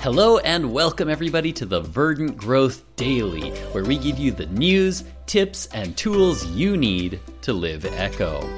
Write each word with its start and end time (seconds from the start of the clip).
Hello 0.00 0.38
and 0.38 0.72
welcome 0.72 1.08
everybody 1.10 1.52
to 1.54 1.66
the 1.66 1.80
Verdant 1.80 2.36
Growth 2.36 2.84
Daily, 2.94 3.50
where 3.72 3.84
we 3.84 3.98
give 3.98 4.18
you 4.18 4.30
the 4.30 4.46
news, 4.46 5.02
tips, 5.26 5.66
and 5.74 5.96
tools 5.96 6.46
you 6.46 6.76
need 6.76 7.18
to 7.42 7.52
live 7.52 7.84
Echo. 7.84 8.48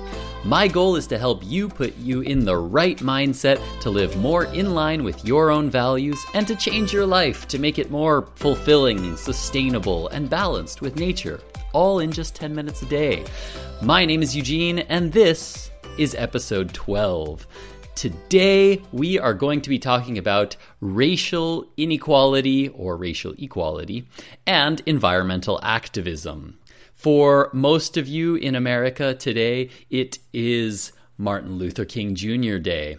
My 0.45 0.69
goal 0.69 0.97
is 0.97 1.07
to 1.07 1.17
help 1.17 1.43
you 1.43 1.71
put 1.71 1.97
you 1.97 2.21
in 2.21 2.45
the 2.45 2.59
right 2.59 2.99
mindset 2.99 3.59
to 3.81 3.89
live 3.89 4.15
more 4.19 4.45
in 4.45 4.75
line 4.75 5.05
with 5.05 5.25
your 5.25 5.51
own 5.51 5.71
values 5.71 6.23
and 6.35 6.47
to 6.49 6.55
change 6.55 6.93
your 6.93 7.07
life 7.07 7.49
to 7.49 7.59
make 7.59 7.79
it 7.79 7.91
more 7.91 8.29
fulfilling, 8.35 9.17
sustainable, 9.17 10.09
and 10.09 10.29
balanced 10.29 10.83
with 10.83 10.97
nature, 10.97 11.41
all 11.73 12.01
in 12.01 12.13
just 12.13 12.35
10 12.35 12.55
minutes 12.55 12.83
a 12.83 12.87
day. 12.87 13.25
My 13.81 14.05
name 14.05 14.23
is 14.23 14.37
Eugene, 14.37 14.81
and 14.81 15.11
this 15.11 15.71
is 15.99 16.15
episode 16.15 16.75
12. 16.75 17.47
Today, 17.95 18.83
we 18.93 19.19
are 19.19 19.33
going 19.33 19.63
to 19.63 19.71
be 19.71 19.79
talking 19.79 20.19
about 20.19 20.57
racial 20.81 21.67
inequality 21.77 22.69
or 22.69 22.97
racial 22.97 23.35
equality 23.39 24.07
and 24.47 24.83
environmental 24.85 25.59
activism. 25.63 26.59
For 26.95 27.51
most 27.55 27.97
of 27.97 28.07
you 28.07 28.35
in 28.35 28.55
America 28.55 29.15
today, 29.15 29.71
it 29.89 30.19
is 30.33 30.93
Martin 31.17 31.57
Luther 31.57 31.87
King 31.87 32.15
Jr. 32.15 32.59
Day. 32.59 32.99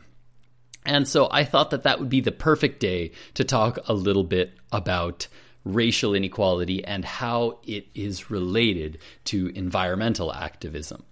And 0.85 1.07
so 1.07 1.27
I 1.29 1.43
thought 1.43 1.69
that 1.71 1.83
that 1.83 1.99
would 1.99 2.09
be 2.09 2.21
the 2.21 2.31
perfect 2.31 2.79
day 2.79 3.11
to 3.35 3.43
talk 3.43 3.77
a 3.87 3.93
little 3.93 4.23
bit 4.23 4.53
about 4.71 5.27
racial 5.63 6.15
inequality 6.15 6.83
and 6.83 7.05
how 7.05 7.59
it 7.63 7.87
is 7.93 8.31
related 8.31 8.97
to 9.25 9.47
environmental 9.49 10.33
activism. 10.33 11.03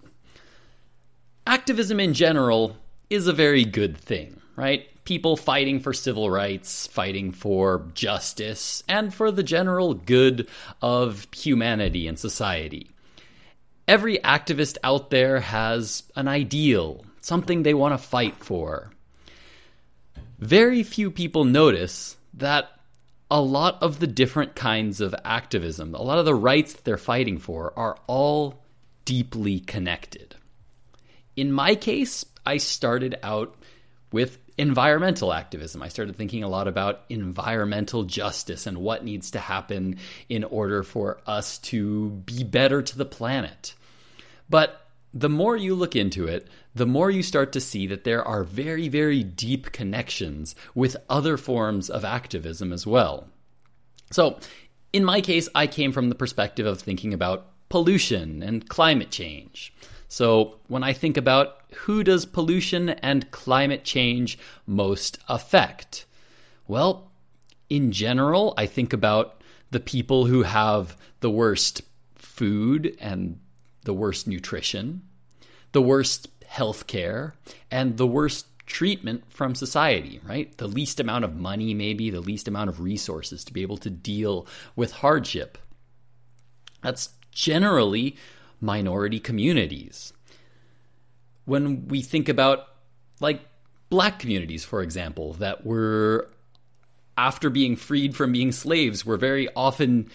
Activism 1.46 2.00
in 2.00 2.12
general 2.12 2.76
is 3.08 3.28
a 3.28 3.32
very 3.32 3.64
good 3.64 3.96
thing, 3.96 4.40
right? 4.56 4.88
People 5.04 5.36
fighting 5.36 5.78
for 5.78 5.92
civil 5.92 6.28
rights, 6.28 6.88
fighting 6.88 7.30
for 7.30 7.86
justice, 7.94 8.82
and 8.88 9.14
for 9.14 9.30
the 9.30 9.44
general 9.44 9.94
good 9.94 10.48
of 10.82 11.28
humanity 11.32 12.08
and 12.08 12.18
society. 12.18 12.90
Every 13.86 14.18
activist 14.18 14.78
out 14.82 15.10
there 15.10 15.38
has 15.38 16.02
an 16.16 16.26
ideal, 16.26 17.04
something 17.20 17.62
they 17.62 17.74
want 17.74 17.94
to 17.94 18.08
fight 18.08 18.36
for. 18.38 18.90
Very 20.40 20.82
few 20.82 21.12
people 21.12 21.44
notice 21.44 22.16
that 22.34 22.72
a 23.30 23.40
lot 23.40 23.80
of 23.84 24.00
the 24.00 24.08
different 24.08 24.56
kinds 24.56 25.00
of 25.00 25.14
activism, 25.24 25.94
a 25.94 26.02
lot 26.02 26.18
of 26.18 26.24
the 26.24 26.34
rights 26.34 26.72
that 26.72 26.84
they're 26.84 26.96
fighting 26.96 27.38
for, 27.38 27.72
are 27.78 27.96
all 28.08 28.64
deeply 29.04 29.60
connected. 29.60 30.34
In 31.36 31.52
my 31.52 31.74
case, 31.74 32.24
I 32.44 32.56
started 32.56 33.18
out 33.22 33.56
with 34.10 34.38
environmental 34.58 35.32
activism. 35.32 35.82
I 35.82 35.88
started 35.88 36.16
thinking 36.16 36.42
a 36.42 36.48
lot 36.48 36.68
about 36.68 37.02
environmental 37.08 38.04
justice 38.04 38.66
and 38.66 38.78
what 38.78 39.04
needs 39.04 39.32
to 39.32 39.38
happen 39.38 39.98
in 40.28 40.44
order 40.44 40.82
for 40.82 41.20
us 41.26 41.58
to 41.58 42.10
be 42.10 42.42
better 42.42 42.80
to 42.80 42.98
the 42.98 43.04
planet. 43.04 43.74
But 44.48 44.86
the 45.12 45.28
more 45.28 45.56
you 45.56 45.74
look 45.74 45.96
into 45.96 46.26
it, 46.26 46.48
the 46.74 46.86
more 46.86 47.10
you 47.10 47.22
start 47.22 47.52
to 47.52 47.60
see 47.60 47.86
that 47.88 48.04
there 48.04 48.26
are 48.26 48.44
very, 48.44 48.88
very 48.88 49.22
deep 49.22 49.72
connections 49.72 50.54
with 50.74 50.96
other 51.08 51.36
forms 51.36 51.90
of 51.90 52.04
activism 52.04 52.72
as 52.72 52.86
well. 52.86 53.28
So, 54.10 54.38
in 54.92 55.04
my 55.04 55.20
case, 55.20 55.48
I 55.54 55.66
came 55.66 55.92
from 55.92 56.08
the 56.08 56.14
perspective 56.14 56.66
of 56.66 56.80
thinking 56.80 57.12
about 57.12 57.46
pollution 57.68 58.42
and 58.42 58.68
climate 58.68 59.10
change. 59.10 59.72
So, 60.08 60.56
when 60.68 60.84
I 60.84 60.92
think 60.92 61.16
about 61.16 61.62
who 61.74 62.04
does 62.04 62.26
pollution 62.26 62.90
and 62.90 63.30
climate 63.30 63.84
change 63.84 64.38
most 64.66 65.18
affect? 65.28 66.06
Well, 66.68 67.10
in 67.68 67.92
general, 67.92 68.54
I 68.56 68.66
think 68.66 68.92
about 68.92 69.42
the 69.70 69.80
people 69.80 70.26
who 70.26 70.42
have 70.44 70.96
the 71.20 71.30
worst 71.30 71.82
food 72.14 72.96
and 73.00 73.40
the 73.84 73.92
worst 73.92 74.28
nutrition, 74.28 75.02
the 75.72 75.82
worst 75.82 76.28
health 76.46 76.86
care, 76.86 77.34
and 77.70 77.96
the 77.96 78.06
worst 78.06 78.46
treatment 78.66 79.24
from 79.28 79.54
society, 79.54 80.20
right? 80.24 80.56
The 80.58 80.68
least 80.68 81.00
amount 81.00 81.24
of 81.24 81.36
money, 81.36 81.72
maybe, 81.74 82.10
the 82.10 82.20
least 82.20 82.48
amount 82.48 82.68
of 82.68 82.80
resources 82.80 83.44
to 83.44 83.52
be 83.52 83.62
able 83.62 83.76
to 83.78 83.90
deal 83.90 84.46
with 84.74 84.92
hardship. 84.92 85.58
That's 86.82 87.10
generally 87.30 88.16
minority 88.60 89.20
communities 89.20 90.12
when 91.46 91.88
we 91.88 92.02
think 92.02 92.28
about 92.28 92.66
like 93.20 93.40
black 93.88 94.18
communities, 94.18 94.64
for 94.64 94.82
example, 94.82 95.32
that 95.34 95.64
were 95.64 96.28
after 97.16 97.48
being 97.48 97.76
freed 97.76 98.14
from 98.14 98.32
being 98.32 98.52
slaves 98.52 99.06
were 99.06 99.16
very 99.16 99.48
often 99.56 100.10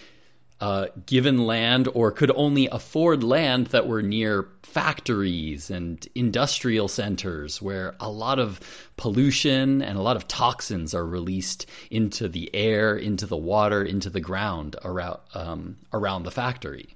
uh, 0.60 0.86
given 1.06 1.44
land 1.44 1.88
or 1.92 2.12
could 2.12 2.30
only 2.36 2.68
afford 2.68 3.24
land 3.24 3.66
that 3.68 3.88
were 3.88 4.02
near 4.02 4.46
factories 4.62 5.70
and 5.70 6.06
industrial 6.14 6.86
centers 6.86 7.60
where 7.60 7.96
a 7.98 8.08
lot 8.08 8.38
of 8.38 8.60
pollution 8.96 9.82
and 9.82 9.98
a 9.98 10.02
lot 10.02 10.14
of 10.14 10.28
toxins 10.28 10.94
are 10.94 11.04
released 11.04 11.66
into 11.90 12.28
the 12.28 12.54
air, 12.54 12.96
into 12.96 13.26
the 13.26 13.36
water, 13.36 13.82
into 13.82 14.08
the 14.08 14.20
ground 14.20 14.76
around 14.84 15.18
um, 15.34 15.76
around 15.92 16.22
the 16.22 16.30
factory. 16.30 16.94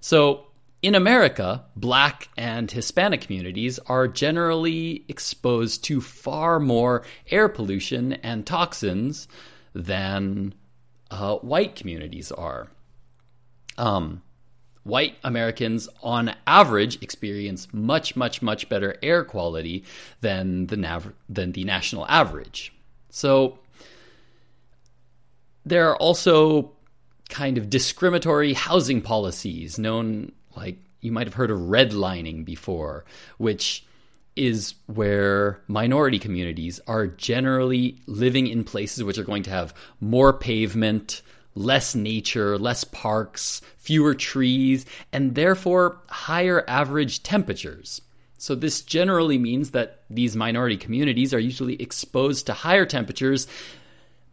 So 0.00 0.46
in 0.84 0.94
America, 0.94 1.64
black 1.74 2.28
and 2.36 2.70
Hispanic 2.70 3.22
communities 3.22 3.78
are 3.86 4.06
generally 4.06 5.06
exposed 5.08 5.82
to 5.84 6.02
far 6.02 6.60
more 6.60 7.02
air 7.30 7.48
pollution 7.48 8.12
and 8.12 8.44
toxins 8.44 9.26
than 9.74 10.52
uh, 11.10 11.36
white 11.36 11.74
communities 11.74 12.30
are. 12.30 12.68
Um, 13.78 14.20
white 14.82 15.16
Americans, 15.24 15.88
on 16.02 16.34
average, 16.46 17.02
experience 17.02 17.66
much, 17.72 18.14
much, 18.14 18.42
much 18.42 18.68
better 18.68 18.98
air 19.02 19.24
quality 19.24 19.84
than 20.20 20.66
the, 20.66 20.76
nav- 20.76 21.14
than 21.30 21.52
the 21.52 21.64
national 21.64 22.06
average. 22.08 22.74
So 23.08 23.58
there 25.64 25.88
are 25.88 25.96
also 25.96 26.72
kind 27.30 27.56
of 27.56 27.70
discriminatory 27.70 28.52
housing 28.52 29.00
policies 29.00 29.78
known 29.78 30.32
like 30.56 30.78
you 31.00 31.12
might 31.12 31.26
have 31.26 31.34
heard 31.34 31.50
of 31.50 31.58
redlining 31.58 32.44
before, 32.44 33.04
which 33.38 33.84
is 34.36 34.74
where 34.86 35.60
minority 35.68 36.18
communities 36.18 36.80
are 36.86 37.06
generally 37.06 37.98
living 38.06 38.46
in 38.46 38.64
places 38.64 39.04
which 39.04 39.18
are 39.18 39.24
going 39.24 39.44
to 39.44 39.50
have 39.50 39.74
more 40.00 40.32
pavement, 40.32 41.22
less 41.54 41.94
nature, 41.94 42.58
less 42.58 42.84
parks, 42.84 43.60
fewer 43.78 44.14
trees, 44.14 44.86
and 45.12 45.34
therefore 45.34 46.00
higher 46.08 46.64
average 46.66 47.22
temperatures. 47.22 48.00
So, 48.38 48.54
this 48.54 48.82
generally 48.82 49.38
means 49.38 49.70
that 49.70 50.02
these 50.10 50.36
minority 50.36 50.76
communities 50.76 51.32
are 51.32 51.38
usually 51.38 51.80
exposed 51.80 52.46
to 52.46 52.52
higher 52.52 52.84
temperatures, 52.84 53.46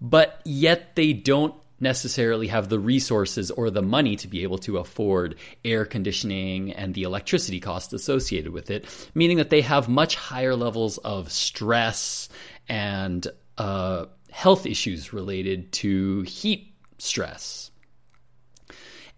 but 0.02 0.42
yet 0.44 0.96
they 0.96 1.14
don't 1.14 1.54
necessarily 1.82 2.48
have 2.48 2.70
the 2.70 2.80
resources 2.80 3.52
or 3.52 3.70
the 3.70 3.82
money 3.82 4.16
to 4.18 4.28
be 4.28 4.44
able 4.44 4.58
to 4.60 4.78
afford 4.78 5.36
air 5.66 5.86
conditioning 5.86 6.72
and 6.74 6.94
the 6.94 7.04
electricity 7.04 7.60
costs 7.60 7.94
associated 7.94 8.52
with 8.52 8.72
it, 8.72 8.86
meaning 9.14 9.38
that 9.38 9.50
they 9.50 9.62
have 9.62 9.90
much 9.90 10.16
higher 10.16 10.56
levels 10.56 10.98
of 11.00 11.32
stress 11.32 12.30
and 12.68 13.28
uh, 13.58 14.06
health 14.32 14.66
issues 14.66 15.14
related 15.14 15.72
to 15.72 16.22
heat 16.22 16.74
stress. 16.98 17.72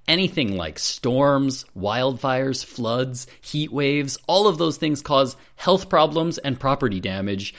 Anything 0.05 0.57
like 0.57 0.79
storms, 0.79 1.65
wildfires, 1.77 2.65
floods, 2.65 3.25
heat 3.39 3.71
waves, 3.71 4.17
all 4.27 4.47
of 4.47 4.57
those 4.57 4.77
things 4.77 5.01
cause 5.01 5.37
health 5.55 5.87
problems 5.87 6.37
and 6.39 6.59
property 6.59 6.99
damage, 6.99 7.53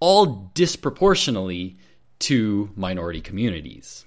all 0.00 0.50
disproportionately 0.54 1.78
to 2.18 2.70
minority 2.74 3.20
communities. 3.20 4.04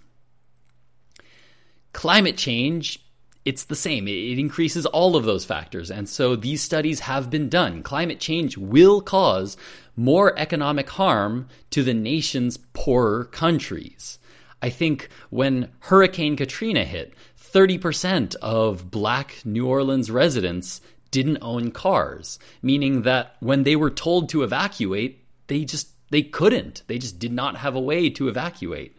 Climate 1.97 2.37
change, 2.37 2.99
it's 3.43 3.63
the 3.63 3.75
same. 3.75 4.07
It 4.07 4.37
increases 4.37 4.85
all 4.85 5.15
of 5.15 5.25
those 5.25 5.45
factors. 5.45 5.89
And 5.89 6.07
so 6.07 6.35
these 6.35 6.61
studies 6.61 6.99
have 6.99 7.31
been 7.31 7.49
done. 7.49 7.81
Climate 7.81 8.19
change 8.19 8.55
will 8.55 9.01
cause 9.01 9.57
more 9.95 10.37
economic 10.37 10.91
harm 10.91 11.47
to 11.71 11.81
the 11.81 11.95
nation's 11.95 12.57
poorer 12.73 13.25
countries. 13.25 14.19
I 14.61 14.69
think 14.69 15.09
when 15.31 15.71
Hurricane 15.79 16.35
Katrina 16.35 16.85
hit, 16.85 17.15
30% 17.51 18.35
of 18.35 18.91
black 18.91 19.41
New 19.43 19.65
Orleans 19.65 20.11
residents 20.11 20.81
didn't 21.09 21.39
own 21.41 21.71
cars, 21.71 22.37
meaning 22.61 23.01
that 23.01 23.37
when 23.39 23.63
they 23.63 23.75
were 23.75 23.89
told 23.89 24.29
to 24.29 24.43
evacuate, 24.43 25.25
they 25.47 25.65
just 25.65 25.89
they 26.11 26.21
couldn't. 26.21 26.83
They 26.85 26.99
just 26.99 27.17
did 27.17 27.33
not 27.33 27.57
have 27.57 27.73
a 27.73 27.81
way 27.81 28.11
to 28.11 28.27
evacuate. 28.27 28.95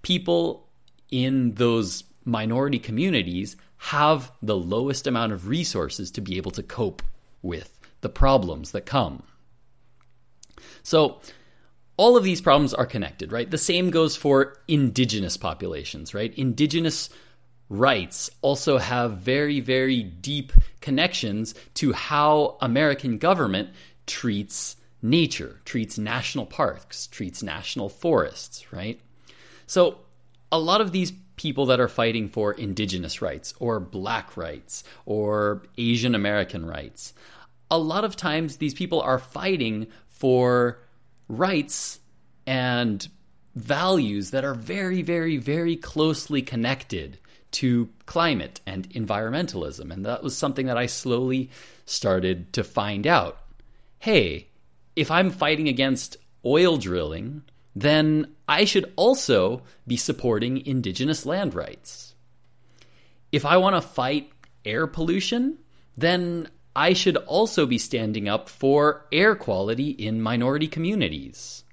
People 0.00 0.70
in 1.12 1.52
those 1.52 2.02
minority 2.24 2.80
communities 2.80 3.54
have 3.76 4.32
the 4.42 4.56
lowest 4.56 5.06
amount 5.06 5.32
of 5.32 5.46
resources 5.46 6.10
to 6.10 6.20
be 6.20 6.36
able 6.36 6.50
to 6.52 6.62
cope 6.62 7.02
with 7.42 7.78
the 8.00 8.08
problems 8.08 8.72
that 8.72 8.86
come. 8.86 9.22
So, 10.82 11.20
all 11.96 12.16
of 12.16 12.24
these 12.24 12.40
problems 12.40 12.72
are 12.74 12.86
connected, 12.86 13.30
right? 13.30 13.48
The 13.48 13.58
same 13.58 13.90
goes 13.90 14.16
for 14.16 14.56
indigenous 14.66 15.36
populations, 15.36 16.14
right? 16.14 16.36
Indigenous 16.36 17.10
rights 17.68 18.30
also 18.40 18.78
have 18.78 19.18
very, 19.18 19.60
very 19.60 20.02
deep 20.02 20.52
connections 20.80 21.54
to 21.74 21.92
how 21.92 22.56
American 22.60 23.18
government 23.18 23.70
treats 24.06 24.76
nature, 25.02 25.60
treats 25.64 25.98
national 25.98 26.46
parks, 26.46 27.06
treats 27.08 27.42
national 27.42 27.88
forests, 27.88 28.72
right? 28.72 29.00
So, 29.66 29.98
a 30.52 30.58
lot 30.58 30.82
of 30.82 30.92
these 30.92 31.12
people 31.36 31.66
that 31.66 31.80
are 31.80 31.88
fighting 31.88 32.28
for 32.28 32.52
indigenous 32.52 33.22
rights 33.22 33.54
or 33.58 33.80
black 33.80 34.36
rights 34.36 34.84
or 35.06 35.62
Asian 35.78 36.14
American 36.14 36.66
rights, 36.66 37.14
a 37.70 37.78
lot 37.78 38.04
of 38.04 38.14
times 38.14 38.58
these 38.58 38.74
people 38.74 39.00
are 39.00 39.18
fighting 39.18 39.86
for 40.08 40.78
rights 41.28 41.98
and 42.46 43.08
values 43.54 44.30
that 44.30 44.44
are 44.44 44.54
very, 44.54 45.00
very, 45.00 45.38
very 45.38 45.74
closely 45.74 46.42
connected 46.42 47.18
to 47.50 47.88
climate 48.06 48.60
and 48.66 48.88
environmentalism. 48.90 49.90
And 49.90 50.04
that 50.04 50.22
was 50.22 50.36
something 50.36 50.66
that 50.66 50.78
I 50.78 50.86
slowly 50.86 51.50
started 51.86 52.52
to 52.54 52.64
find 52.64 53.06
out. 53.06 53.38
Hey, 53.98 54.48
if 54.96 55.10
I'm 55.10 55.30
fighting 55.30 55.68
against 55.68 56.16
oil 56.44 56.76
drilling, 56.76 57.42
then 57.74 58.34
I 58.48 58.64
should 58.64 58.92
also 58.96 59.62
be 59.86 59.96
supporting 59.96 60.66
indigenous 60.66 61.24
land 61.24 61.54
rights. 61.54 62.14
If 63.30 63.46
I 63.46 63.56
want 63.56 63.76
to 63.76 63.82
fight 63.82 64.30
air 64.64 64.86
pollution, 64.86 65.58
then 65.96 66.48
I 66.74 66.92
should 66.92 67.16
also 67.16 67.66
be 67.66 67.78
standing 67.78 68.28
up 68.28 68.48
for 68.48 69.06
air 69.12 69.34
quality 69.34 69.90
in 69.90 70.22
minority 70.22 70.68
communities. 70.68 71.64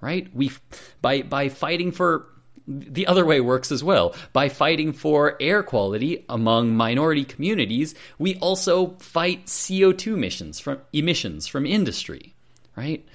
Right? 0.00 0.28
We 0.34 0.52
by 1.00 1.22
by 1.22 1.48
fighting 1.48 1.92
for 1.92 2.26
the 2.66 3.06
other 3.06 3.24
way 3.24 3.40
works 3.40 3.72
as 3.72 3.84
well. 3.84 4.14
By 4.32 4.48
fighting 4.48 4.92
for 4.92 5.36
air 5.40 5.62
quality 5.62 6.24
among 6.28 6.74
minority 6.74 7.24
communities, 7.24 7.94
we 8.18 8.36
also 8.36 8.96
fight 9.00 9.46
CO2 9.46 10.14
emissions 10.14 10.60
from 10.60 10.78
emissions 10.92 11.46
from 11.46 11.66
industry, 11.66 12.34
right? 12.76 13.06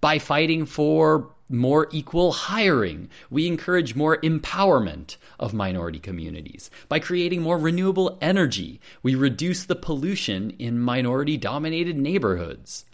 By 0.00 0.18
fighting 0.18 0.66
for 0.66 1.32
more 1.48 1.88
equal 1.90 2.32
hiring. 2.32 3.08
We 3.30 3.46
encourage 3.46 3.94
more 3.94 4.18
empowerment 4.18 5.16
of 5.38 5.54
minority 5.54 5.98
communities. 5.98 6.70
By 6.88 6.98
creating 6.98 7.42
more 7.42 7.58
renewable 7.58 8.18
energy, 8.20 8.80
we 9.02 9.14
reduce 9.14 9.64
the 9.64 9.76
pollution 9.76 10.50
in 10.58 10.78
minority 10.78 11.36
dominated 11.36 11.96
neighborhoods. 11.96 12.84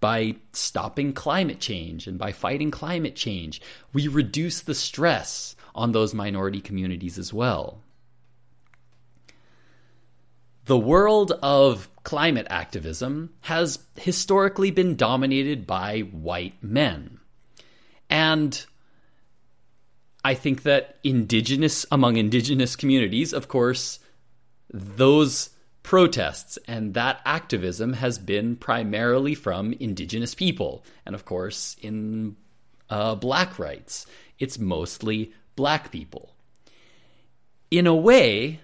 By 0.00 0.36
stopping 0.52 1.12
climate 1.12 1.60
change 1.60 2.06
and 2.06 2.18
by 2.18 2.32
fighting 2.32 2.70
climate 2.70 3.14
change, 3.14 3.60
we 3.92 4.08
reduce 4.08 4.62
the 4.62 4.74
stress 4.74 5.54
on 5.74 5.92
those 5.92 6.14
minority 6.14 6.60
communities 6.60 7.18
as 7.18 7.32
well. 7.32 7.80
The 10.64 10.78
world 10.78 11.32
of 11.42 11.88
climate 12.02 12.46
activism 12.48 13.30
has 13.42 13.78
historically 13.96 14.70
been 14.70 14.96
dominated 14.96 15.66
by 15.66 16.00
white 16.00 16.62
men. 16.62 17.19
And 18.10 18.64
I 20.24 20.34
think 20.34 20.64
that 20.64 20.98
indigenous, 21.02 21.86
among 21.90 22.16
indigenous 22.16 22.76
communities, 22.76 23.32
of 23.32 23.48
course, 23.48 24.00
those 24.72 25.50
protests 25.82 26.58
and 26.68 26.94
that 26.94 27.20
activism 27.24 27.94
has 27.94 28.18
been 28.18 28.56
primarily 28.56 29.34
from 29.34 29.72
indigenous 29.80 30.34
people. 30.34 30.84
And 31.06 31.14
of 31.14 31.24
course, 31.24 31.76
in 31.80 32.36
uh, 32.90 33.14
black 33.14 33.58
rights, 33.58 34.06
it's 34.38 34.58
mostly 34.58 35.32
black 35.56 35.90
people. 35.90 36.34
In 37.70 37.86
a 37.86 37.94
way, 37.94 38.60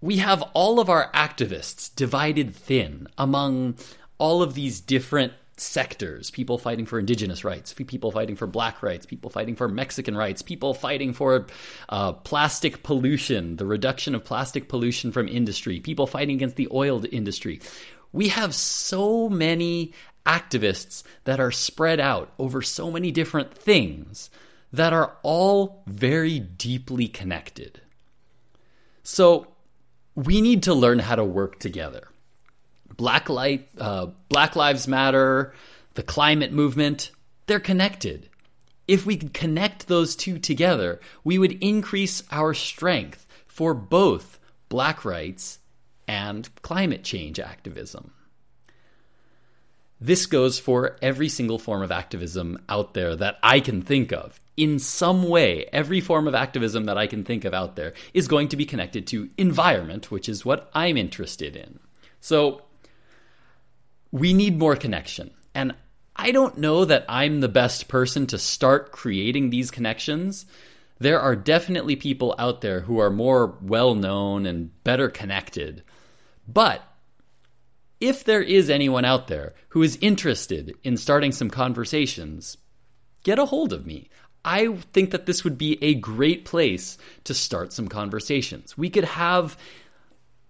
we 0.00 0.16
have 0.16 0.42
all 0.54 0.80
of 0.80 0.90
our 0.90 1.12
activists 1.12 1.94
divided 1.94 2.56
thin 2.56 3.06
among 3.16 3.76
all 4.18 4.42
of 4.42 4.54
these 4.54 4.80
different 4.80 5.32
sectors 5.62 6.30
people 6.30 6.58
fighting 6.58 6.86
for 6.86 6.98
indigenous 6.98 7.44
rights, 7.44 7.72
people 7.72 8.10
fighting 8.10 8.36
for 8.36 8.46
black 8.46 8.82
rights, 8.82 9.06
people 9.06 9.30
fighting 9.30 9.56
for 9.56 9.68
Mexican 9.68 10.16
rights, 10.16 10.42
people 10.42 10.74
fighting 10.74 11.12
for 11.12 11.46
uh, 11.88 12.12
plastic 12.12 12.82
pollution, 12.82 13.56
the 13.56 13.66
reduction 13.66 14.14
of 14.14 14.24
plastic 14.24 14.68
pollution 14.68 15.12
from 15.12 15.28
industry, 15.28 15.80
people 15.80 16.06
fighting 16.06 16.36
against 16.36 16.56
the 16.56 16.68
oil 16.72 17.02
industry. 17.10 17.60
We 18.12 18.28
have 18.28 18.54
so 18.54 19.28
many 19.28 19.92
activists 20.26 21.02
that 21.24 21.40
are 21.40 21.50
spread 21.50 22.00
out 22.00 22.32
over 22.38 22.62
so 22.62 22.90
many 22.90 23.10
different 23.10 23.54
things 23.54 24.30
that 24.72 24.92
are 24.92 25.16
all 25.22 25.82
very 25.86 26.38
deeply 26.38 27.08
connected. 27.08 27.80
So 29.02 29.48
we 30.14 30.40
need 30.40 30.62
to 30.64 30.74
learn 30.74 31.00
how 31.00 31.16
to 31.16 31.24
work 31.24 31.58
together. 31.58 32.08
Black, 32.96 33.28
Light, 33.28 33.68
uh, 33.78 34.06
Black 34.28 34.56
Lives 34.56 34.86
Matter, 34.88 35.54
the 35.94 36.02
climate 36.02 36.52
movement, 36.52 37.10
they're 37.46 37.60
connected. 37.60 38.28
If 38.88 39.06
we 39.06 39.16
could 39.16 39.34
connect 39.34 39.86
those 39.86 40.16
two 40.16 40.38
together, 40.38 41.00
we 41.24 41.38
would 41.38 41.62
increase 41.62 42.22
our 42.30 42.54
strength 42.54 43.26
for 43.46 43.74
both 43.74 44.40
black 44.68 45.04
rights 45.04 45.58
and 46.08 46.48
climate 46.62 47.04
change 47.04 47.38
activism. 47.38 48.12
This 50.00 50.26
goes 50.26 50.58
for 50.58 50.96
every 51.00 51.28
single 51.28 51.60
form 51.60 51.82
of 51.82 51.92
activism 51.92 52.58
out 52.68 52.92
there 52.92 53.14
that 53.14 53.38
I 53.40 53.60
can 53.60 53.82
think 53.82 54.12
of. 54.12 54.40
In 54.56 54.80
some 54.80 55.28
way, 55.28 55.66
every 55.72 56.00
form 56.00 56.26
of 56.26 56.34
activism 56.34 56.86
that 56.86 56.98
I 56.98 57.06
can 57.06 57.22
think 57.22 57.44
of 57.44 57.54
out 57.54 57.76
there 57.76 57.94
is 58.12 58.26
going 58.26 58.48
to 58.48 58.56
be 58.56 58.66
connected 58.66 59.06
to 59.08 59.30
environment, 59.38 60.10
which 60.10 60.28
is 60.28 60.44
what 60.44 60.70
I'm 60.74 60.96
interested 60.96 61.54
in. 61.54 61.78
So, 62.20 62.62
we 64.12 64.34
need 64.34 64.58
more 64.58 64.76
connection. 64.76 65.30
And 65.54 65.74
I 66.14 66.30
don't 66.30 66.58
know 66.58 66.84
that 66.84 67.06
I'm 67.08 67.40
the 67.40 67.48
best 67.48 67.88
person 67.88 68.26
to 68.28 68.38
start 68.38 68.92
creating 68.92 69.50
these 69.50 69.70
connections. 69.70 70.46
There 70.98 71.20
are 71.20 71.34
definitely 71.34 71.96
people 71.96 72.34
out 72.38 72.60
there 72.60 72.80
who 72.80 72.98
are 73.00 73.10
more 73.10 73.58
well 73.62 73.94
known 73.94 74.46
and 74.46 74.70
better 74.84 75.08
connected. 75.08 75.82
But 76.46 76.82
if 78.00 78.24
there 78.24 78.42
is 78.42 78.68
anyone 78.68 79.04
out 79.04 79.28
there 79.28 79.54
who 79.70 79.82
is 79.82 79.98
interested 80.00 80.74
in 80.84 80.96
starting 80.96 81.32
some 81.32 81.50
conversations, 81.50 82.58
get 83.22 83.38
a 83.38 83.46
hold 83.46 83.72
of 83.72 83.86
me. 83.86 84.10
I 84.44 84.74
think 84.92 85.12
that 85.12 85.26
this 85.26 85.44
would 85.44 85.56
be 85.56 85.82
a 85.82 85.94
great 85.94 86.44
place 86.44 86.98
to 87.24 87.32
start 87.32 87.72
some 87.72 87.88
conversations. 87.88 88.76
We 88.76 88.90
could 88.90 89.04
have 89.04 89.56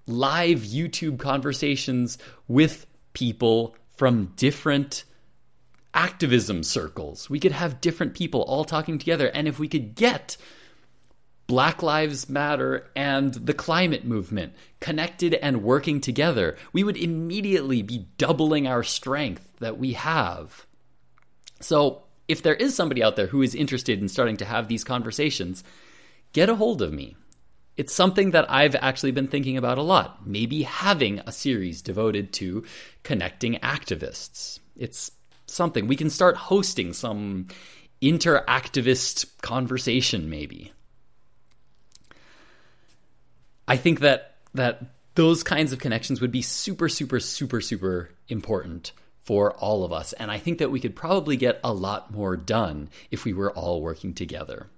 live 0.07 0.61
YouTube 0.61 1.19
conversations 1.19 2.19
with 2.49 2.87
people 3.13 3.77
from 3.97 4.33
different 4.37 5.05
activism 5.95 6.63
circles. 6.63 7.29
We 7.29 7.41
could 7.41 7.53
have 7.53 7.81
different 7.81 8.15
people 8.15 8.43
all 8.43 8.65
talking 8.65 8.99
together. 8.99 9.29
And 9.29 9.47
if 9.47 9.59
we 9.59 9.69
could 9.69 9.95
get 9.95 10.37
Black 11.47 11.83
Lives 11.83 12.29
Matter 12.29 12.91
and 12.97 13.35
the 13.35 13.55
climate 13.55 14.05
movement 14.05 14.55
connected 14.81 15.35
and 15.35 15.63
working 15.63 16.01
together, 16.01 16.57
we 16.73 16.83
would 16.83 16.97
immediately 16.97 17.83
be 17.83 18.07
doubling 18.17 18.67
our 18.67 18.83
strength 18.83 19.47
that 19.61 19.79
we 19.79 19.93
have. 19.93 20.67
So, 21.61 22.03
if 22.29 22.43
there 22.43 22.55
is 22.55 22.75
somebody 22.75 23.03
out 23.03 23.17
there 23.17 23.27
who 23.27 23.43
is 23.43 23.55
interested 23.55 24.01
in 24.01 24.09
starting 24.09 24.39
to 24.39 24.45
have 24.45 24.69
these 24.69 24.85
conversations, 24.85 25.63
get 26.33 26.49
a 26.49 26.55
hold 26.55 26.81
of 26.81 26.93
me 26.93 27.17
it's 27.77 27.95
something 27.95 28.33
that 28.33 28.51
I've 28.51 28.77
actually 28.77 29.13
been 29.13 29.29
thinking 29.29 29.57
about 29.57 29.79
a 29.79 29.83
lot. 29.83 30.27
Maybe 30.27 30.63
having 30.63 31.21
a 31.21 31.33
series 31.33 31.83
devoted 31.83 32.33
to 32.35 32.65
connecting 33.03 33.55
activists. 33.55 34.59
It's 34.77 35.11
something 35.47 35.87
we 35.87 35.97
can 35.97 36.11
start 36.11 36.37
hosting 36.37 36.93
some 36.93 37.49
interactivist 38.01 39.27
conversation 39.43 40.29
maybe. 40.29 40.73
I 43.69 43.77
think 43.77 44.01
that 44.01 44.37
that 44.55 44.83
those 45.15 45.43
kinds 45.43 45.73
of 45.73 45.79
connections 45.79 46.21
would 46.21 46.33
be 46.33 46.43
super 46.43 46.89
super 46.89 47.21
super 47.21 47.61
super 47.61 48.11
important 48.29 48.93
for 49.23 49.53
all 49.53 49.85
of 49.85 49.93
us 49.93 50.13
and 50.15 50.31
I 50.31 50.39
think 50.39 50.59
that 50.59 50.71
we 50.71 50.81
could 50.81 50.97
probably 50.97 51.37
get 51.37 51.61
a 51.63 51.73
lot 51.73 52.13
more 52.13 52.37
done 52.37 52.91
if 53.11 53.25
we 53.25 53.33
were 53.33 53.53
all 53.53 53.81
working 53.81 54.15
together. 54.15 54.69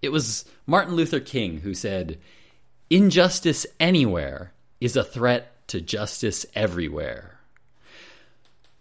It 0.00 0.10
was 0.10 0.44
Martin 0.66 0.94
Luther 0.94 1.20
King 1.20 1.60
who 1.60 1.74
said, 1.74 2.18
Injustice 2.90 3.66
anywhere 3.80 4.52
is 4.80 4.96
a 4.96 5.04
threat 5.04 5.66
to 5.68 5.80
justice 5.80 6.46
everywhere. 6.54 7.38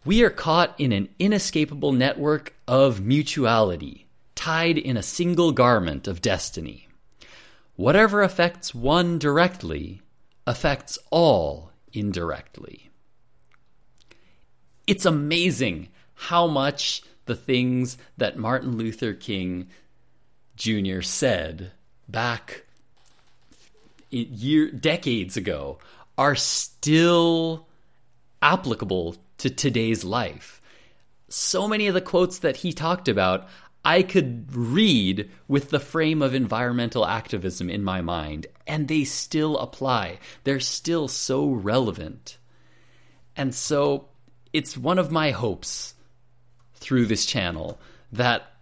We 0.06 0.24
are 0.24 0.30
caught 0.30 0.74
in 0.80 0.92
an 0.94 1.10
inescapable 1.20 1.92
network 1.92 2.54
of 2.68 3.02
mutuality, 3.02 4.08
tied 4.36 4.78
in 4.78 4.96
a 4.96 5.04
single 5.04 5.52
garment 5.52 6.08
of 6.08 6.22
destiny. 6.22 6.88
Whatever 7.76 8.22
affects 8.22 8.74
one 8.74 9.20
directly 9.20 10.02
affects 10.46 10.98
all 11.12 11.72
indirectly. 11.92 12.90
it's 14.88 15.06
amazing 15.06 15.90
how 16.14 16.48
much 16.48 17.04
the 17.26 17.36
things 17.36 17.98
that 18.16 18.38
Martin 18.38 18.78
Luther 18.78 19.14
King 19.14 19.68
Jr. 20.58 21.02
said 21.02 21.72
back 22.10 22.66
year 24.10 24.72
decades 24.72 25.38
ago 25.38 25.80
are 26.18 26.36
still 26.36 27.68
applicable 28.42 29.16
to 29.38 29.50
today's 29.50 30.04
life. 30.04 30.62
So 31.30 31.68
many 31.68 31.88
of 31.88 31.94
the 31.94 32.02
quotes 32.02 32.40
that 32.40 32.58
he 32.58 32.74
talked 32.74 33.08
about 33.08 33.48
I 33.86 34.02
could 34.04 34.54
read 34.54 35.30
with 35.48 35.70
the 35.70 35.80
frame 35.80 36.22
of 36.22 36.34
environmental 36.34 37.06
activism 37.06 37.70
in 37.70 37.84
my 37.86 38.02
mind, 38.02 38.48
and 38.66 38.88
they 38.88 39.06
still 39.06 39.58
apply. 39.60 40.20
They're 40.44 40.60
still 40.60 41.08
so 41.08 41.48
relevant. 41.48 42.38
And 43.38 43.56
so 43.56 44.10
it's 44.52 44.78
one 44.78 45.00
of 45.00 45.12
my 45.12 45.32
hopes 45.32 45.94
through 46.76 47.06
this 47.06 47.26
channel 47.26 47.80
that 48.12 48.57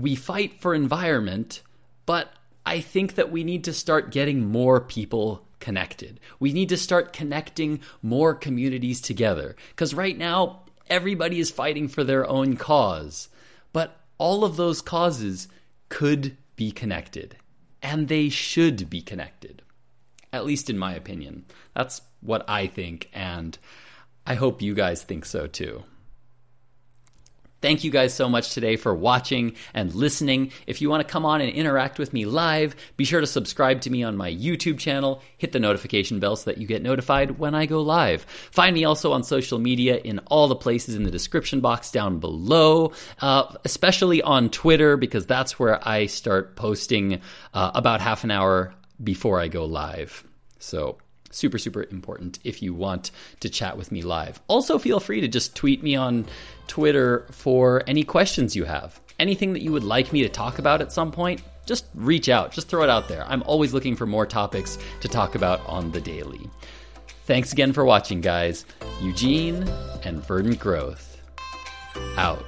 we 0.00 0.14
fight 0.14 0.60
for 0.60 0.74
environment, 0.74 1.62
but 2.06 2.32
I 2.64 2.80
think 2.80 3.14
that 3.14 3.32
we 3.32 3.44
need 3.44 3.64
to 3.64 3.72
start 3.72 4.12
getting 4.12 4.46
more 4.46 4.80
people 4.80 5.46
connected. 5.60 6.20
We 6.38 6.52
need 6.52 6.68
to 6.68 6.76
start 6.76 7.12
connecting 7.12 7.80
more 8.02 8.34
communities 8.34 9.00
together. 9.00 9.56
Because 9.70 9.94
right 9.94 10.16
now, 10.16 10.62
everybody 10.88 11.40
is 11.40 11.50
fighting 11.50 11.88
for 11.88 12.04
their 12.04 12.28
own 12.28 12.56
cause. 12.56 13.28
But 13.72 13.96
all 14.18 14.44
of 14.44 14.56
those 14.56 14.82
causes 14.82 15.48
could 15.88 16.36
be 16.56 16.70
connected. 16.70 17.36
And 17.82 18.08
they 18.08 18.28
should 18.28 18.90
be 18.90 19.00
connected. 19.00 19.62
At 20.32 20.46
least 20.46 20.68
in 20.68 20.78
my 20.78 20.94
opinion. 20.94 21.44
That's 21.74 22.02
what 22.20 22.44
I 22.48 22.66
think. 22.66 23.08
And 23.12 23.56
I 24.26 24.34
hope 24.34 24.60
you 24.60 24.74
guys 24.74 25.02
think 25.02 25.24
so 25.24 25.46
too. 25.46 25.84
Thank 27.60 27.82
you 27.82 27.90
guys 27.90 28.14
so 28.14 28.28
much 28.28 28.54
today 28.54 28.76
for 28.76 28.94
watching 28.94 29.54
and 29.74 29.92
listening. 29.92 30.52
If 30.66 30.80
you 30.80 30.88
want 30.88 31.06
to 31.06 31.12
come 31.12 31.24
on 31.24 31.40
and 31.40 31.50
interact 31.50 31.98
with 31.98 32.12
me 32.12 32.24
live, 32.24 32.76
be 32.96 33.04
sure 33.04 33.20
to 33.20 33.26
subscribe 33.26 33.80
to 33.80 33.90
me 33.90 34.04
on 34.04 34.16
my 34.16 34.32
YouTube 34.32 34.78
channel, 34.78 35.22
hit 35.38 35.50
the 35.50 35.58
notification 35.58 36.20
bell 36.20 36.36
so 36.36 36.50
that 36.50 36.58
you 36.58 36.68
get 36.68 36.82
notified 36.82 37.38
when 37.38 37.56
I 37.56 37.66
go 37.66 37.82
live. 37.82 38.22
Find 38.52 38.74
me 38.74 38.84
also 38.84 39.12
on 39.12 39.24
social 39.24 39.58
media 39.58 39.96
in 39.96 40.20
all 40.26 40.46
the 40.46 40.54
places 40.54 40.94
in 40.94 41.02
the 41.02 41.10
description 41.10 41.60
box 41.60 41.90
down 41.90 42.20
below, 42.20 42.92
uh, 43.20 43.52
especially 43.64 44.22
on 44.22 44.50
Twitter, 44.50 44.96
because 44.96 45.26
that's 45.26 45.58
where 45.58 45.86
I 45.86 46.06
start 46.06 46.54
posting 46.54 47.20
uh, 47.52 47.70
about 47.74 48.00
half 48.00 48.22
an 48.22 48.30
hour 48.30 48.72
before 49.02 49.40
I 49.40 49.48
go 49.48 49.64
live. 49.64 50.22
So, 50.60 50.98
super 51.30 51.58
super 51.58 51.84
important 51.90 52.38
if 52.44 52.62
you 52.62 52.74
want 52.74 53.10
to 53.40 53.48
chat 53.48 53.76
with 53.76 53.92
me 53.92 54.02
live. 54.02 54.40
Also 54.48 54.78
feel 54.78 55.00
free 55.00 55.20
to 55.20 55.28
just 55.28 55.54
tweet 55.54 55.82
me 55.82 55.96
on 55.96 56.26
twitter 56.66 57.26
for 57.30 57.82
any 57.86 58.04
questions 58.04 58.56
you 58.56 58.64
have. 58.64 59.00
Anything 59.18 59.52
that 59.52 59.62
you 59.62 59.72
would 59.72 59.84
like 59.84 60.12
me 60.12 60.22
to 60.22 60.28
talk 60.28 60.58
about 60.58 60.80
at 60.80 60.92
some 60.92 61.10
point 61.10 61.42
just 61.66 61.84
reach 61.94 62.30
out. 62.30 62.50
Just 62.50 62.68
throw 62.68 62.82
it 62.82 62.88
out 62.88 63.08
there. 63.08 63.24
I'm 63.28 63.42
always 63.42 63.74
looking 63.74 63.94
for 63.94 64.06
more 64.06 64.24
topics 64.24 64.78
to 65.02 65.08
talk 65.08 65.34
about 65.34 65.60
on 65.68 65.92
the 65.92 66.00
daily. 66.00 66.48
Thanks 67.24 67.52
again 67.52 67.74
for 67.74 67.84
watching 67.84 68.22
guys. 68.22 68.64
Eugene 69.02 69.68
and 70.02 70.26
verdant 70.26 70.58
growth 70.58 71.20
out 72.16 72.42